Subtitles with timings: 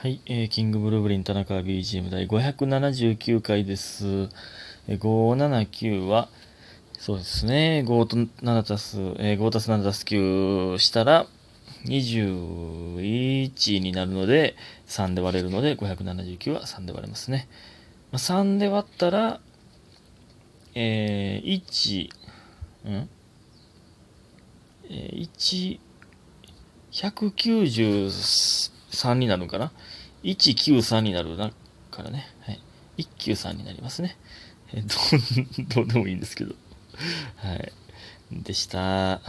[0.00, 4.06] はい、えーキングブルーブリン田中 BGM 第579回です。
[4.86, 6.28] えー579は、
[7.00, 11.26] そうですね、5と7たす、えー5たす7たす9したら、
[11.86, 14.54] 21になるので、
[14.86, 17.48] 3で割れるので、579は3で割れますね。
[18.12, 19.40] まあ、3で割ったら、
[20.76, 22.08] えー、1、
[22.88, 23.08] ん？
[24.90, 25.80] えー、1、
[26.92, 29.72] 193 3になるのかな
[30.24, 31.36] ？193になる
[31.90, 32.26] からね。
[32.42, 32.60] はい。
[32.98, 34.16] 193になりますね。
[34.72, 36.54] えーどう、 どうでもいいんですけど。
[37.36, 37.72] はい。
[38.32, 39.20] でした。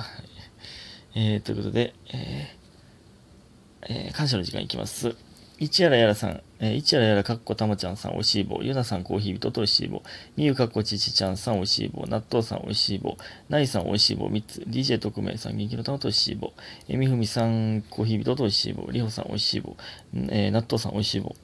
[1.16, 2.60] えー、ということで、えー
[3.94, 5.16] えー感謝の時間いきます。
[5.60, 8.62] 一やらやらさん、えー、一やらやらかっこたまちゃんさん、おいしい棒。
[8.64, 10.02] ゆなさん、コーヒー人とおいしい棒。
[10.38, 12.06] みゆかっこちちちゃんさん、おいしい棒。
[12.08, 13.18] 納豆さん、おいしい棒。
[13.50, 14.62] ないさん、おいしい棒3つ。
[14.62, 16.54] DJ 特命さん、元気の玉とおいしい棒。
[16.88, 18.90] えみふみさん、コーヒー人とおいしい棒。
[18.90, 19.76] りほさん、おいしい棒。
[20.30, 21.36] えー納豆さん、おいしい棒。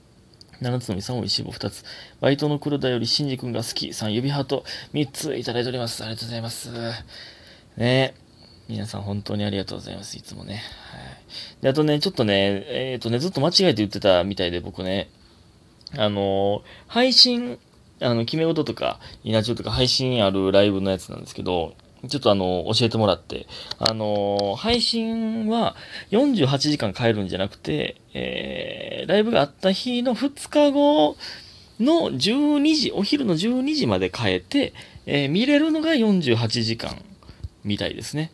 [0.62, 1.84] 七つのみさん、おしい棒2つ。
[2.22, 3.94] バイトの黒田より、しんじくんが好き。
[3.94, 4.64] さん、指ハート
[4.94, 6.04] 3ついただいております。
[6.04, 6.72] ありがとうございます。
[6.72, 8.25] ねえ
[8.68, 10.18] 皆さん本当にありがとうございます。
[10.18, 10.56] いつもね。
[10.56, 10.62] はい。
[11.62, 15.10] で、あとね、ちょっとね、えっ、とね、ずっと間違えて言ってたみたいで、僕ね、
[15.98, 17.60] あのー配信、
[18.02, 21.76] あの、決め事とか、稲中とか配信あるライブのやつなんですけど、
[22.10, 23.48] ちょっとあの、教えてもらって、
[23.80, 25.76] あの配信は
[26.12, 31.18] 48時間変えるんじゃなくて、えー、ライブがあった日の2日後
[31.80, 34.74] の12時、お昼の12時まで変えて、
[35.06, 37.04] えー見れるのが48時間
[37.64, 38.32] みたいですね。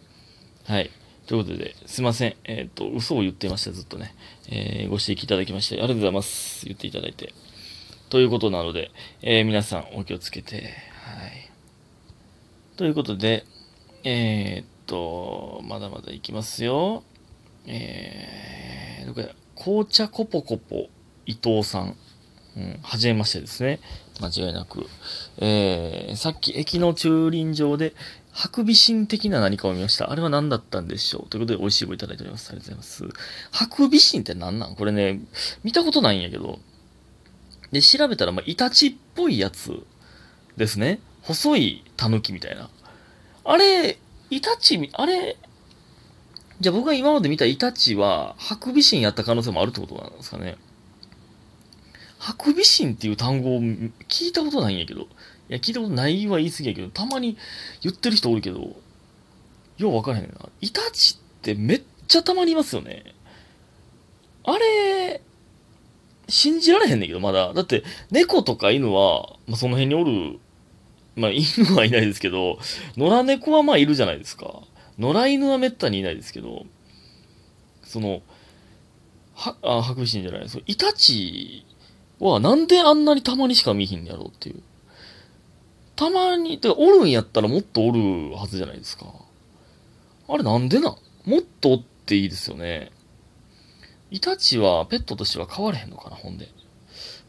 [0.65, 0.91] はい。
[1.27, 2.35] ということで、すいません。
[2.43, 4.13] えっ、と、嘘を言ってました、ずっとね。
[4.49, 6.65] えーご指摘いただきまして、ありがとうございます。
[6.65, 7.33] 言っていただいて。
[8.09, 10.61] ということなので、えー皆さんお気をつけて、は
[11.27, 11.49] い。
[12.77, 13.45] ということで、
[14.03, 17.03] えーっと、まだまだいきますよ。
[17.65, 20.89] えー、どこや、紅茶コポコポ
[21.25, 21.95] 伊藤さん。
[22.57, 23.79] うん、はじめましてですね。
[24.19, 24.85] 間違いなく。
[25.37, 27.93] えー、さっき駅の駐輪場で、
[28.31, 30.09] ハクビシン的な何かを見ました。
[30.09, 32.49] あれは何だったんでしょうということで、美味しい棒いただいております。
[32.49, 33.19] ありがとうございます。
[33.51, 34.75] ハクビシンって何なん？
[34.75, 35.19] これね、
[35.63, 36.59] 見たことないんやけど。
[37.71, 39.85] で、調べたら、まあ、イタチっぽいやつ
[40.57, 40.99] ですね。
[41.21, 42.69] 細いタヌキみたいな。
[43.43, 43.97] あれ、
[44.29, 45.37] イタチ、あれ、
[46.59, 50.57] じゃあ僕が今まで見たイタチは、ハクビシンやった可能性もあるってことなんですかね。
[52.17, 55.07] ハクビシンっていう単語を聞いたことないんやけど。
[55.51, 57.37] いや、聞いたことないは言い過ぎやけど、たまに
[57.81, 58.77] 言ってる人おるけど、
[59.77, 60.49] よう分からへんな。
[60.61, 63.03] イタチってめっちゃたまにいますよね。
[64.45, 65.21] あれ、
[66.29, 67.53] 信じられへんねんけど、まだ。
[67.53, 70.39] だって、猫とか犬は、まあ、その辺におる、
[71.17, 71.45] まあ、犬
[71.75, 72.57] はいないですけど、
[72.95, 74.61] 野良猫はまあいるじゃないですか。
[74.97, 76.65] 野良犬はめったにいないですけど、
[77.83, 78.21] その、
[79.35, 81.65] は、あ、ハクビシンじゃない、そうイタチ
[82.19, 84.63] はなんであんなにたまにしか見ひんやろうっていう。
[86.01, 89.05] たまに、てかおるんやったらもっとおるはずじゃないですか。
[90.27, 90.95] あれなんでな
[91.25, 92.91] もっとおっていいですよね。
[94.09, 96.49] イタチはペットとしては飼われへんのかな、ほんで。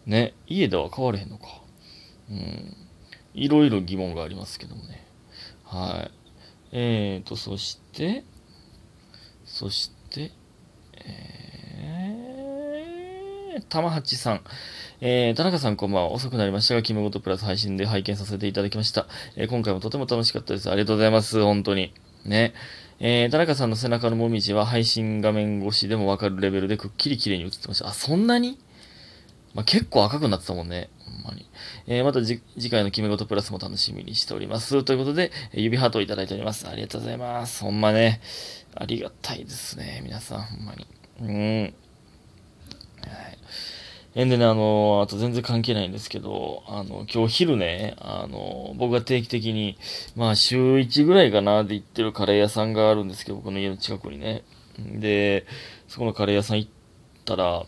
[0.06, 1.60] ね、家では飼われへんのか。
[2.30, 2.74] うん。
[3.34, 5.06] いろいろ疑問がありますけどもね。
[5.64, 6.10] はい。
[6.72, 8.24] えーと、そして、
[9.44, 10.32] そして、
[10.94, 12.11] えー、
[13.68, 14.40] 玉八さん。
[15.00, 16.12] えー、田中さんこんばんは。
[16.12, 19.06] 遅くなりましたが、キムゴトプラス配信で拝見させていただきました。
[19.36, 20.70] えー今回もとても楽しかったです。
[20.70, 21.42] ありがとうございます。
[21.42, 21.92] 本当に。
[22.24, 22.54] ね。
[23.00, 27.88] えー、田中さんの背中のもみじは配信画面越しでもわかるレベルでくっきり綺麗に映ってました。
[27.88, 28.58] あ、そんなに？
[29.54, 30.88] まあ、結構赤くなってたもんね。
[31.04, 31.46] ほんまに。
[31.86, 32.40] えーまた次
[32.70, 34.82] 回の決め事プラスも楽しみにしております。
[34.84, 36.66] ということで、指ハートをいただいております。
[36.68, 37.64] ありがとうございます。
[37.64, 38.20] ほんまね。
[38.74, 40.00] ありがたいですね。
[40.04, 40.86] 皆さん、ほんまに。
[41.20, 41.74] うん。
[44.14, 49.78] えんでね、あのあと全然関係ないんですけど、あの、今日昼ね、あの僕が定期的に、
[50.16, 54.42] まあ、週1ぐらいかなで行ってるカレー屋さんがあるんですけど、僕の家の近くにね。
[54.78, 55.46] で、
[55.88, 56.70] そこのカレー屋さん行っ
[57.24, 57.64] たら、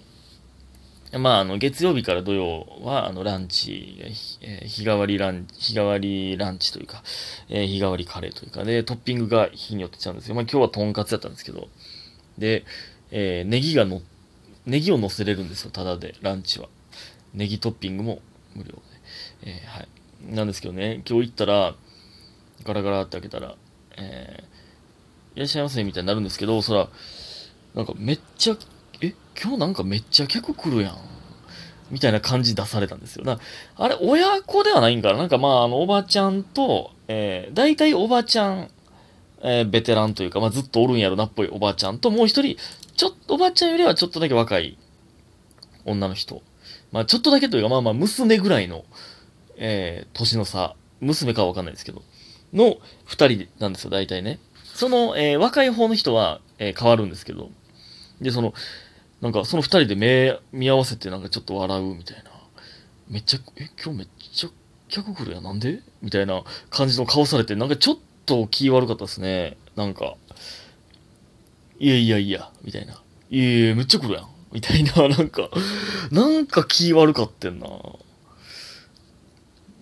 [1.18, 3.96] まあ、あの、月曜日から土曜は、あの、ランチ、
[4.42, 7.04] えー日替わりラン、日替わりランチというか、
[7.48, 10.34] えー日替わりカレーというか、で、トッピングが日によって違うんですよ。
[10.34, 11.68] まあ、今日はとんかつだったんですけど、
[12.36, 12.64] で、
[13.12, 14.02] えーネギがの、
[14.66, 16.68] ネギを乗せれるんですよ、ただで、ランチは。
[17.34, 18.20] ネギトッピングも
[18.54, 18.80] 無料で。
[19.42, 19.88] えーはい。
[20.34, 21.74] なんですけどね、今日行ったら、
[22.64, 23.56] ガラガラって開けたら、
[23.96, 24.54] えー
[25.36, 26.88] いらっしゃいませ、みたいになるんですけど、そら、
[27.74, 28.56] なんかめっちゃ、
[29.00, 30.98] え、今日なんかめっちゃ客来るやん。
[31.90, 33.24] みたいな感じ出されたんですよ。
[33.24, 33.40] な
[33.76, 38.70] あれ、親子ではないんかななんかまあ、あの、おばちゃんと、えー、大体おばちゃん、
[39.42, 42.56] えーベテランというか、まあ、ずっとおるんやろなっぽいおばちゃんと、もう一人、
[42.96, 44.78] ちょっと、おばあちゃんよりはちょっとだけ若い
[45.84, 46.42] 女の人。
[46.92, 48.84] まあちょっとだけというか、まあまあ娘ぐらいの、
[49.56, 50.76] えー、年の差。
[51.00, 52.02] 娘かはわかんないですけど。
[52.52, 54.38] の二人なんですよ、大体ね。
[54.74, 57.50] その、えー、若い方の人は、えー、変わるんですけど。
[58.20, 58.54] で、その、
[59.20, 62.30] なんかその二人で目見合わせてなんかちょっと笑うみたいな。
[63.08, 64.50] めっちゃ、え、今日めっちゃ
[64.88, 65.80] 客来るやなんで？
[66.00, 67.96] みたいな感じの顔されて、なんかちょっ
[68.26, 69.56] と気悪かったですね。
[69.76, 70.14] なんか、
[71.84, 72.94] いやいやいや、みたいな。
[73.28, 74.28] いやいや、めっちゃ来るやん。
[74.52, 75.50] みたいな、 なんか、
[76.10, 77.68] なんか気悪かってんな。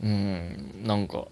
[0.03, 1.29] うん、なんか。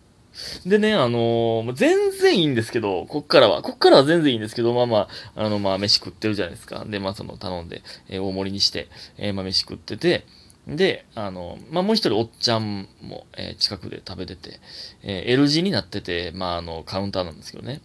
[0.64, 6.84] でね、あのー、全然いいんですけど、こっからは、こっからは全然いいんですけど、まあまあ、あの、まあ、飯食ってるじゃないですか。
[6.84, 8.86] で、まあ、その、頼んで、えー、大盛りにして、
[9.18, 10.24] えー、まあ、飯食ってて、
[10.68, 14.60] で、あの、まあ、もう一人おっちゃんも、えー、近くで食べてて、
[15.02, 17.80] えー、L 字になってて、まあ、あの、カウンターなんですけどね。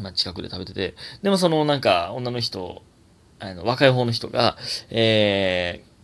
[0.00, 2.82] まあ、近くで食べてて、でもその、なんか、女の人、
[3.38, 4.56] あの、若い方の人が、
[4.90, 5.96] えー、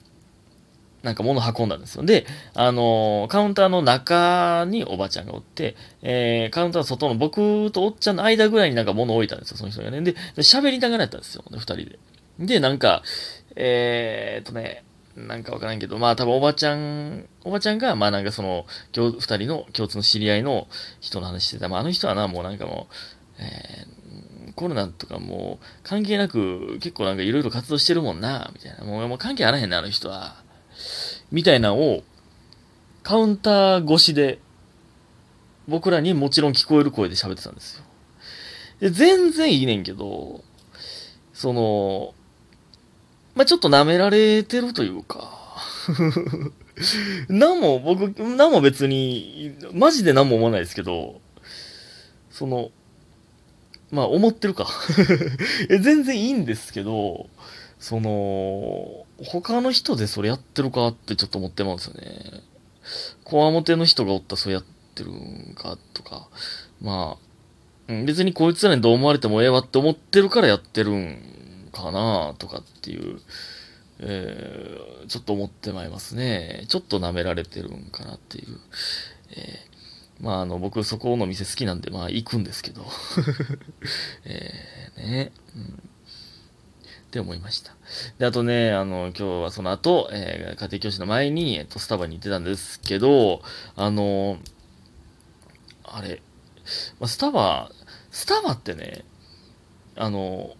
[1.02, 2.04] なんか物運んだんですよ。
[2.04, 10.00] で、あのカウンターの中におばちゃんがおって、えー、カウンターの外の僕とおっちゃんの間ぐらいになんか物を置いたんですよ、その人がね。
[10.00, 11.98] で、喋りながらやったんですよ、二人で。
[12.38, 13.02] で、なんか、
[13.56, 14.84] えー、っとね、
[15.16, 20.68] なんかわからんけど、まあ多分おばちゃん、おばちゃんが、まあなんかその、二人の共通の知り合いの
[21.00, 21.68] 人の話してた。
[21.68, 22.94] まああの人はな、もうなんかもう、
[23.42, 28.84] えー、コロナとかも関係なく結構なんかいろいろ活動してるもんな、みたいな。
[28.84, 30.36] もうもう関係あらへんな、あの人は。
[31.30, 32.02] みたいなのを、
[33.02, 34.38] カウンター越しで、
[35.68, 37.84] 僕らにもちろん聞こえる声で喋ってたんですよ。
[38.80, 40.42] で、全然いいねんけど、
[41.32, 42.14] その、
[43.34, 45.56] まあ、ちょっと舐められてるというか
[47.28, 51.20] 何も、僕、何も別に、マジで何も思わないですけど、
[52.30, 52.70] その、
[53.92, 54.66] まあ、思ってるか
[55.68, 57.28] 全然いいんですけど、
[57.78, 62.42] その、他の人でそれやってるかってちょっと思ってますよね。
[63.22, 66.28] こわもての人がおったらそれやってるんかとか、
[66.80, 67.18] ま
[67.88, 73.20] あ、別にこいつらにどう思われてもええわって思ってるからやってるんかなとかっていう、
[73.98, 76.64] えー、ちょっと思ってまいますね。
[76.68, 78.58] ちょっと舐められてるんかなっていう。
[79.36, 79.71] えー、
[80.22, 82.86] まあ、あの、僕そこの店好きなんで、まあ、行くんですけど。
[84.24, 85.32] えー、ね。
[85.56, 85.88] うん
[87.08, 87.76] って思いました。
[88.19, 93.42] で、あとね、あの、今日はその後、えー、家庭教師の前に、えっと、スタバに行ってたんですけど、
[93.76, 94.38] あの、
[95.84, 96.22] あれ、
[96.98, 97.70] まあ、スタバ、
[98.10, 99.04] スタバってね、
[99.94, 100.56] あの、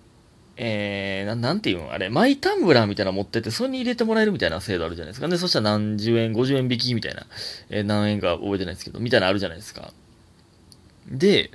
[0.65, 5.27] えー、ななんていうのあれ、マイタンブラーみたいなの持ってて、それに入れてもらえるみたいな制度あるじゃないですか。
[5.27, 7.27] で、そしたら何十円、50円引きみたいな、
[7.69, 9.93] えー、何円か覚えてないですけど、みたいなのあるじゃないですか。
[11.09, 11.51] で、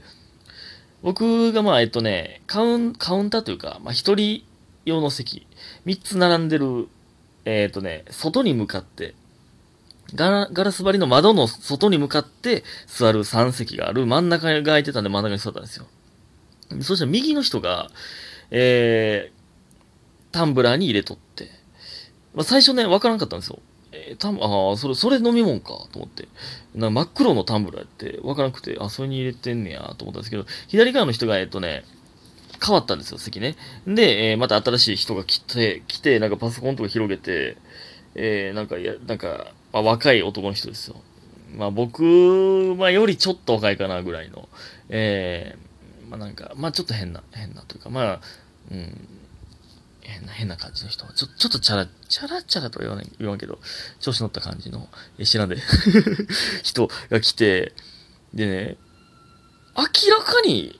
[1.03, 4.43] 僕がまあ、えっとね、カウン、カウンターというか、まあ、一人
[4.83, 5.47] 用の席、
[5.85, 6.89] 三つ並んでる、
[7.45, 9.15] えー、っとね、外に向かって、
[10.15, 15.85] ガラガラス張りの窓の外に向かって座る3席がある真ん中が空いてたんで真ん中に座ったんですよ。
[16.81, 17.89] そしたら右の人が、
[18.51, 21.49] えー、タンブラーに入れとって。
[22.33, 23.59] まあ、最初ね、わからんかったんですよ。
[23.91, 26.27] えー、タン、ああ、それ、それ飲み物か、と思って。
[26.75, 31.83] な真っ黒のタンブラーってわからなくて、あ、それに入れてんねや、と思ったんですけど、左側の人が、えっとね、
[32.63, 33.55] 変わったんですよ、席ね。
[33.85, 37.57] で、えー、また新しい人が来て、来て、なんかパソコンとか広げて、
[38.15, 40.95] えー、なんか、や、なんか、まあ、若い男の人ですよ。
[41.55, 44.49] まあ僕、まあよりちょっと若いかなぐらいの、
[44.89, 45.67] えー、
[46.07, 48.21] まあなんか、まあちょっと変な、変なというか、まあ、
[48.71, 49.07] うん、
[50.01, 51.05] 変な、変な感じの人。
[51.13, 53.59] ちょ、ちょっとチャラ、チャラチャラとは言わない、言わんけど、
[53.99, 54.87] 調子乗った感じの、
[55.17, 55.57] え、知らんで
[56.63, 57.73] 人が来て、
[58.33, 58.77] でね、
[59.75, 60.79] 明らかに、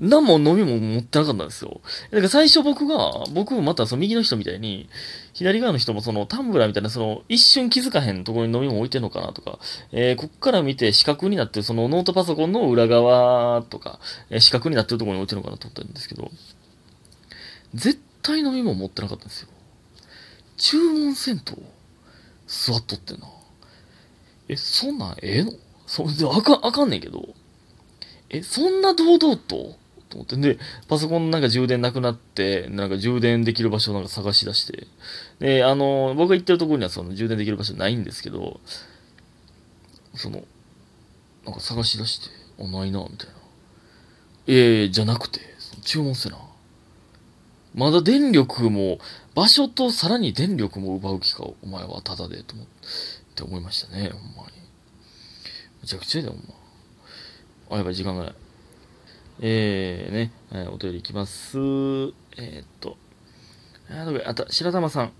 [0.00, 1.80] 何も飲みも持ってなかったんですよ。
[2.10, 4.88] だから最初僕が、僕もまたその右の人みたいに、
[5.34, 9.58] 左側の人もそのタンブラーみたいなその一瞬気づかへんところに飲み物置いてんのかなとか、
[9.92, 16.30] えー、こっから見て四角になってるそのノートパソコンの裏側とか、えー、四角になってるところに置いてるのかなと思ったんですけど、
[17.74, 19.48] 絶対飲み物持ってなかったんですよ。
[20.56, 21.58] 注文せんと、
[22.46, 23.28] 座っとってな。
[24.48, 25.52] え、そんなんええの？
[25.86, 27.28] そんで、あかん、あかんねんけど、
[28.28, 29.76] え、そんな堂々と
[30.10, 30.36] と思って。
[30.36, 34.86] で、パソコンなんか充電なくなって、なんか充電できる場所なんか探し出して。
[35.38, 38.60] で、あの、僕が行ってるところにはその充電できる場所ないんですけど、
[40.14, 40.44] その、
[41.46, 42.28] なんか探し出して、
[42.62, 43.34] あ、ないな、みたいな。
[44.46, 45.40] ええー、じゃなくて、
[45.82, 46.36] 注文せな。
[47.74, 48.98] まだ電力も、
[49.34, 52.66] 場所とさらに電力も奪う気か、お前はただで、と思っ
[53.36, 54.52] て思いましたね、ほんまに。
[55.82, 57.76] めちゃくちゃやで、ほんま。
[57.76, 58.34] あ、やばい、時間がない。
[59.42, 61.56] えー、ね、えー、お便りいきます。
[61.56, 62.98] えー、っと、
[63.88, 65.12] あと、あと、白玉さん。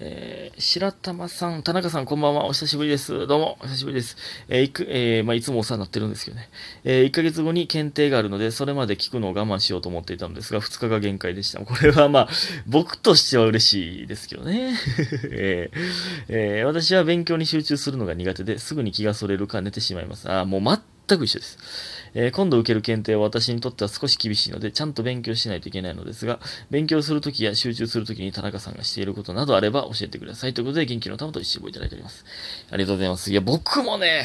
[0.00, 2.46] えー、白玉さん、田中さん、こんばんは。
[2.46, 3.26] お久しぶりです。
[3.26, 4.16] どうも、お久しぶりです。
[4.48, 6.48] えー、いく、えー、まあ、いつもお世話になってるんですけどね。
[6.84, 11.60] えー、1ヶ月後に検定があるので、それまで聞くのを我慢しようと思っていたのですが、2日が限界でした。
[11.60, 12.28] これはまあ、
[12.66, 14.72] 僕としては嬉しいですけどね。
[15.30, 20.30] えーえ、私は勉強に集中するのが苦手で、すぐに気がそれるか寝てしまいます。
[20.32, 21.58] あ、もう全く一緒です。
[22.14, 30.54] えー、今度受ける検定は私にとっては少し厳しいので、ちゃんと勉強しないといけないのですが、勉強するときや集中するときに田中さんがしていることなどあれば教えてください。
[30.54, 32.24] ということで、元気の玉と一緒いただいております。
[32.70, 33.30] ありがとうございます。
[33.30, 34.24] いや、僕もね、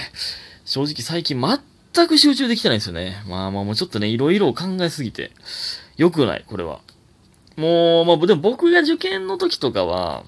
[0.66, 3.24] 正直最近全く集中できてないんですよね。
[3.28, 5.32] まあまあもうちょっとね、いろいろ考えすぎて、
[5.98, 6.80] 良くない、これは。
[7.56, 10.24] もう、まあ、でも僕が受験の時とかは、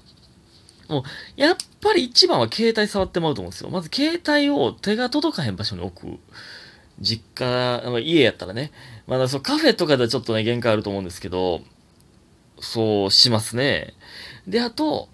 [0.88, 1.02] もう、
[1.36, 3.70] やっぱり一番は携帯触ってまうと思うんですよ。
[3.70, 6.18] まず携帯を手が届かへん場所に置く。
[7.00, 8.72] 実家、家やったらね。
[9.06, 11.60] まだそう、カフェとかではちょっとね、限界あると思うんですけど、
[12.60, 13.94] そうしますね。
[14.46, 15.08] で、あと、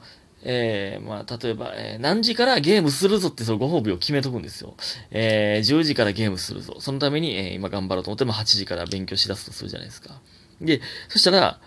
[0.45, 4.75] えー、まあ、例えば、えー、何時からゲームするぞってそのご褒美を決めとくんですよ。
[5.11, 6.77] えー、10時からゲームするぞ。
[6.81, 10.21] そのために、えー、今頑張ろうと思って、まあ、8時から勉強しだすとするじゃないですか。
[10.61, 11.61] で、そしたら、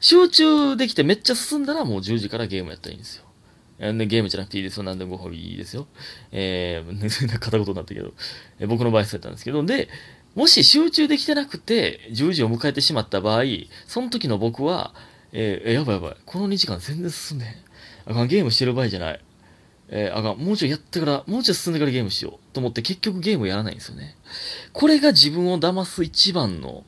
[0.00, 3.24] 集中できてめっちゃ進んだらもう10時からゲームやったらいいんですよ。
[3.78, 4.82] でゲームじゃなくていいですよ。
[4.84, 5.86] 何でもご褒美いいですよ。
[6.32, 8.12] えー、 片言になったけど、
[8.60, 9.88] えー、僕の場合そうやったんですけど、で、
[10.34, 13.42] もし集中できてなくて、10時を迎えてしまった場合、
[13.86, 14.94] その時の僕は、
[15.32, 16.16] えー、やばいやばい。
[16.24, 17.54] この2時間全然進んでへん。
[18.06, 19.20] あかん、ゲームしてる場合じゃない。
[19.88, 24.16] えー、あかん、もうちょいやってから、もうちょい進んでからゲームしようと思って結局ゲームやらないんですよね。
[24.72, 26.84] これが自分を騙す一番の、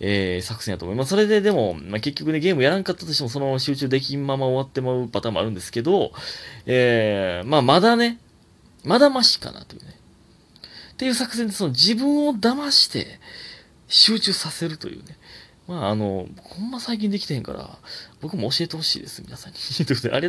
[0.00, 1.10] えー、作戦やと思います。
[1.10, 6.12] それででも、まあ、結局ね、ゲームやらんかったとしてもそのまま集中できんまま終わってまうパターンもあるんですけど、
[6.66, 8.18] えー、まあまだね、
[8.84, 9.98] まだましかなというね。
[10.92, 13.20] っていう作戦でその自分を騙して
[13.86, 15.16] 集中させるというね。
[15.68, 17.78] まあ、あの、ほんま最近できてへんから、
[18.22, 19.58] 僕も教えてほしいです、皆さんに。
[19.58, 20.26] ということで、ありがとう